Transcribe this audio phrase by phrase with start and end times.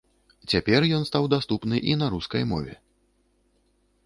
[0.53, 2.73] Цяпер ён стаў даступны і на рускай мове.